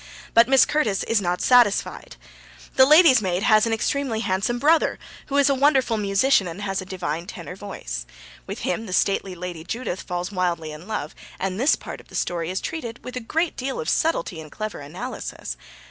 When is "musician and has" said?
5.95-6.81